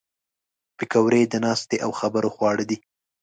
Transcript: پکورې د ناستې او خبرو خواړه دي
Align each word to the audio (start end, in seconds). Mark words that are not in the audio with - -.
پکورې 0.77 1.21
د 1.27 1.33
ناستې 1.45 1.77
او 1.85 1.91
خبرو 1.99 2.29
خواړه 2.35 2.63
دي 2.69 2.77